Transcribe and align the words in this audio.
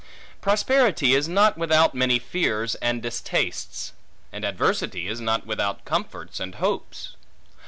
Prosperity 0.41 1.13
is 1.13 1.27
not 1.27 1.59
without 1.59 1.93
many 1.93 2.17
fears 2.17 2.73
and 2.81 3.03
distastes; 3.03 3.93
and 4.33 4.43
adversity 4.43 5.07
is 5.07 5.21
not 5.21 5.45
without 5.45 5.85
comforts 5.85 6.39
and 6.39 6.55
hopes. 6.55 7.15